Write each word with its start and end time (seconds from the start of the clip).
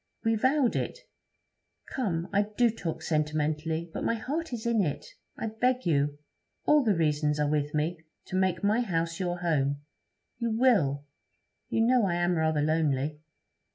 We 0.25 0.33
vowed 0.33 0.75
it. 0.75 0.97
Come, 1.93 2.27
I 2.33 2.47
do 2.57 2.71
talk 2.71 3.03
sentimentally, 3.03 3.91
but 3.93 4.03
my 4.03 4.15
heart 4.15 4.51
is 4.51 4.65
in 4.65 4.81
it. 4.83 5.05
I 5.37 5.45
beg 5.45 5.85
you 5.85 6.17
all 6.65 6.83
the 6.83 6.95
reasons 6.95 7.39
are 7.39 7.47
with 7.47 7.75
me 7.75 7.99
to 8.25 8.35
make 8.35 8.63
my 8.63 8.79
house 8.81 9.19
your 9.19 9.41
home. 9.41 9.81
You 10.39 10.57
will. 10.57 11.05
You 11.69 11.81
know 11.81 12.07
I 12.07 12.15
am 12.15 12.33
rather 12.35 12.63
lonely.' 12.63 13.19